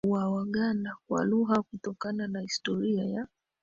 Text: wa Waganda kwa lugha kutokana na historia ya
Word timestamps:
wa 0.07 0.29
Waganda 0.29 0.95
kwa 1.07 1.23
lugha 1.25 1.61
kutokana 1.61 2.27
na 2.27 2.39
historia 2.41 3.03
ya 3.05 3.27